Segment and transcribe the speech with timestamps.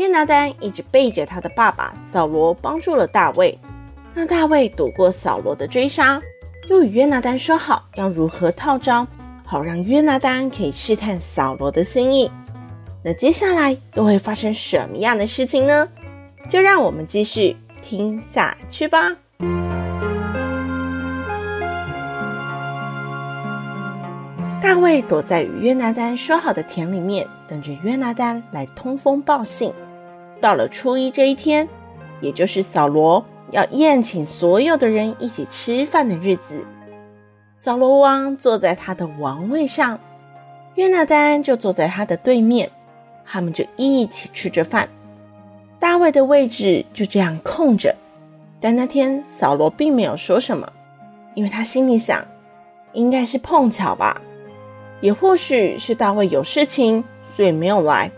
[0.00, 3.58] 约拿丹一直背着他的爸爸扫罗，帮助了大卫，
[4.14, 6.18] 让大卫躲过扫罗的追杀，
[6.70, 9.06] 又与约拿丹说好要如何套招，
[9.44, 12.30] 好让约拿丹可以试探扫罗的心意。
[13.04, 15.86] 那接下来又会发生什么样的事情呢？
[16.48, 19.14] 就让我们继续听下去吧。
[24.62, 29.74] 大卫躲在与约拿丹说好的田里面，等着约拿丹来通风报信。
[30.40, 31.68] 到了初一这一天，
[32.20, 36.66] 也就是扫罗要宴请所有的人一起吃饭的日子，
[37.56, 39.98] 扫罗王坐在他的王位上，
[40.76, 42.70] 约拿单就坐在他的对面，
[43.26, 44.88] 他们就一起吃着饭。
[45.78, 47.94] 大卫的位置就这样空着，
[48.60, 50.70] 但那天扫罗并没有说什么，
[51.34, 52.24] 因为他心里想，
[52.92, 54.20] 应该是碰巧吧。
[55.00, 57.02] 也或许是大卫有事情，
[57.34, 58.10] 所以没有来。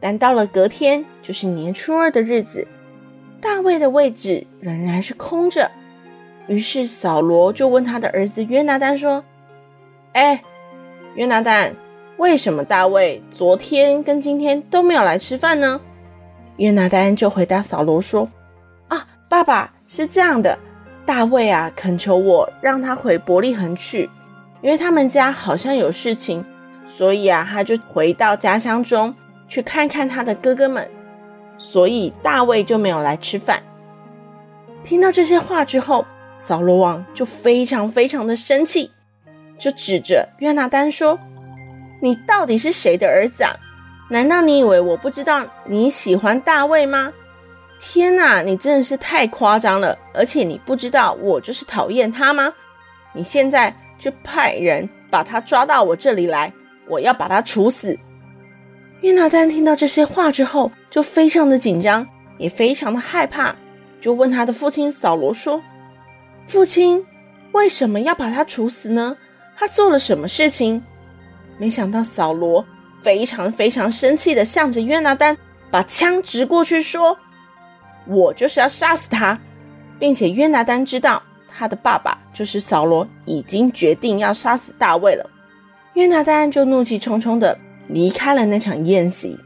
[0.00, 2.66] 但到了隔天，就是年初二的日子，
[3.40, 5.70] 大卫的位置仍然是空着。
[6.46, 9.22] 于是扫罗就问他的儿子约拿单说
[10.14, 10.42] ：“哎，
[11.14, 11.74] 约拿单，
[12.16, 15.80] 为什么大卫昨天跟今天都没有来吃饭呢？”
[16.56, 18.28] 约拿单就回答扫罗说
[18.88, 20.58] ：“啊，爸爸，是这样的，
[21.06, 24.10] 大卫啊，恳求我让他回伯利恒去。”
[24.62, 26.44] 因为他们家好像有事情，
[26.84, 29.14] 所以啊，他就回到家乡中
[29.50, 30.88] 去看看他的哥哥们，
[31.58, 33.62] 所以大卫就没有来吃饭。
[34.82, 36.06] 听到这些话之后，
[36.36, 38.90] 扫罗王就非常非常的生气，
[39.58, 41.18] 就指着约拿单说
[42.00, 43.54] ：“你到底是谁的儿子啊？
[44.08, 47.12] 难道你以为我不知道你喜欢大卫吗？
[47.78, 49.98] 天哪，你真的是太夸张了！
[50.14, 52.54] 而且你不知道我就是讨厌他吗？
[53.12, 56.50] 你现在。”就派人把他抓到我这里来，
[56.88, 57.94] 我要把他处死。
[59.02, 62.06] 约拿单听到这些话之后，就非常的紧张，
[62.36, 63.54] 也非常的害怕，
[64.00, 65.62] 就问他的父亲扫罗说
[66.46, 67.04] ：“父亲，
[67.52, 69.16] 为什么要把他处死呢？
[69.56, 70.82] 他做了什么事情？”
[71.56, 72.64] 没想到扫罗
[73.02, 75.36] 非常非常生气的向着约拿单
[75.70, 77.18] 把枪指过去，说
[78.06, 79.38] ：“我就是要杀死他，
[79.98, 85.28] 并且约拿单知道。”他的爸爸就是扫罗，已经决定要杀死大卫了。
[85.92, 87.58] 约拿单就怒气冲冲的
[87.92, 89.38] 离开了那场宴席。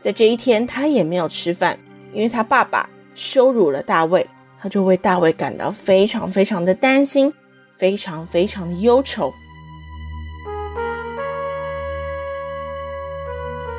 [0.00, 1.78] 在这一天，他也没有吃饭，
[2.12, 4.26] 因为他爸爸羞辱了大卫，
[4.60, 7.32] 他就为大卫感到非常非常的担心，
[7.76, 9.32] 非常非常的忧愁。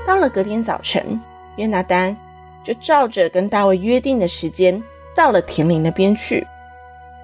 [0.05, 1.19] 到了隔天早晨，
[1.57, 2.15] 约拿单
[2.63, 4.81] 就照着跟大卫约定的时间，
[5.15, 6.45] 到了田里那边去。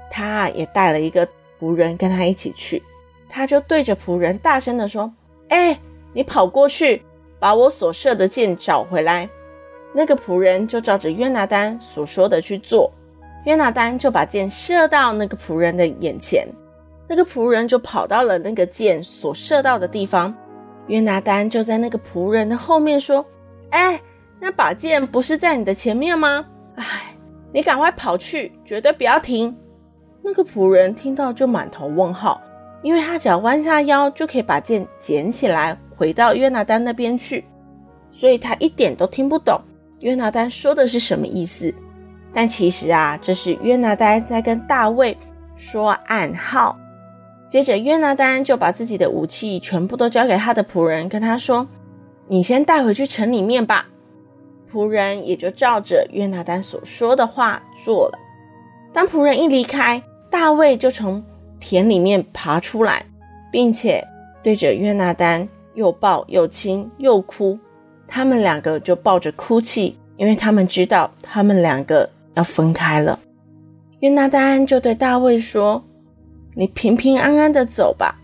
[0.10, 1.28] 他也带了一个
[1.60, 2.84] 仆人跟他一起去，
[3.30, 5.12] 他就对着仆人大声的说
[5.50, 5.80] ：“哎，
[6.14, 7.02] 你跑过去
[7.40, 9.30] 把我所射的箭找回来。”
[9.94, 12.90] 那个仆人就照着约拿单所说的去做，
[13.46, 16.48] 约拿单就把箭射到那个仆人的眼前，
[17.10, 20.34] 那个仆人就跑到了那个箭所射到的地方，
[20.88, 23.26] 约拿单就在那个仆人的后面说
[23.72, 24.00] ：“哎，
[24.40, 26.46] 那把箭不是在你的前面吗？
[26.76, 27.14] 哎，
[27.52, 29.54] 你赶快跑去，绝对不要停。”
[30.24, 32.40] 那个仆人听到就满头问号，
[32.82, 37.46] 因为他只要弯下腰就可以把剑捡起来，回到约拿单那边去，
[38.12, 39.62] 所以他一点都听不懂
[40.00, 41.72] 约拿单说的是什么意思。
[42.34, 45.16] 但其实啊，这是约拿单在跟大卫
[45.56, 46.76] 说暗号。
[47.48, 51.68] 接着约拿单就把自己的武器全部都交给他的仆人，跟他说
[52.28, 53.88] ：“你先带回去城里面吧。”
[54.74, 58.18] 仆人也就照着约拿单所说的话做了。
[58.92, 60.02] 当仆人一离开，
[60.32, 61.24] 大卫就从
[61.60, 63.06] 田里面爬出来，
[63.52, 64.04] 并且
[64.42, 67.58] 对着约拿单又抱又亲又哭，
[68.08, 73.20] 他们两个就抱着哭泣，因为他们知道他们两个要分开了。
[74.00, 75.84] 约拿单就对大卫说
[76.56, 78.18] ：“你平平安安的走吧。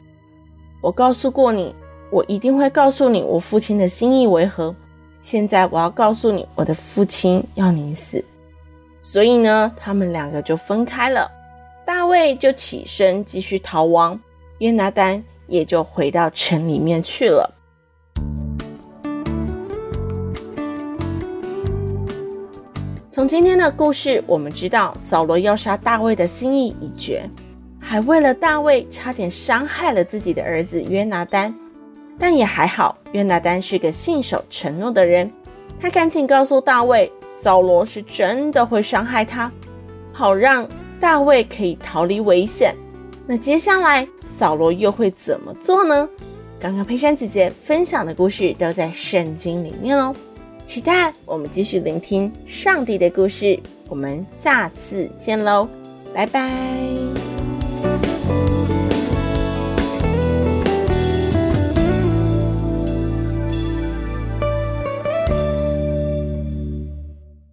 [0.82, 1.74] 我告诉过你，
[2.12, 4.76] 我一定会告诉你我父亲的心意为何。
[5.22, 8.24] 现在我要告诉你，我的父亲要你死。
[9.02, 11.32] 所以呢，他们两个就分开了。”
[11.86, 14.20] 大卫就起身继续逃亡，
[14.58, 17.54] 约拿单也就回到城里面去了。
[23.10, 27.28] 从今天的故事，我们知道扫罗要杀大卫的心意已决，
[27.82, 31.54] 还为了大卫差点伤害了自己的儿子约拿单。
[32.20, 35.32] 但也还好，约拿单是个信守承诺的人，
[35.80, 39.52] 他赶紧告诉大卫，扫罗是真的会伤害他，
[40.14, 40.68] 好让
[41.00, 42.76] 大卫可以逃离危险。
[43.26, 44.08] 那接下来
[44.38, 46.08] 扫罗又会怎么做呢？
[46.60, 50.16] 刚刚佩珊姐姐分享的故事都在圣经里面哦，
[50.64, 53.60] 期待我们继续聆听上帝的故事。
[53.90, 55.68] 我们下次见喽，
[56.14, 57.27] 拜拜。